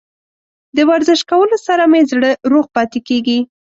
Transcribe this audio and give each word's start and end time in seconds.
د 0.75 0.77
ورزش 0.89 1.19
کولو 1.31 1.57
سره 1.67 1.83
مې 1.91 2.01
زړه 2.11 2.31
روغ 2.51 2.65
پاتې 2.75 2.99
کیږي. 3.07 3.39